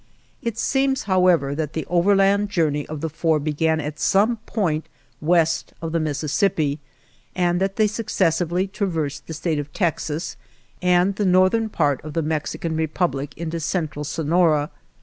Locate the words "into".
13.37-13.59